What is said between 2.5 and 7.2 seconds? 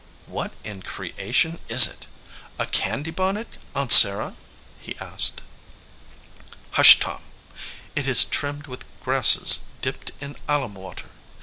A candy bonnet, Aunt Sarah?" he asked. "Hush,